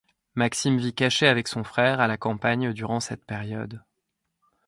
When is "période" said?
3.23-3.83